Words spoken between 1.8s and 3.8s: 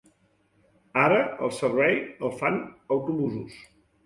el fan autobusos.